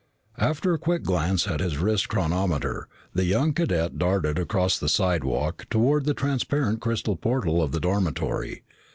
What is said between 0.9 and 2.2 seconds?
glance at his wrist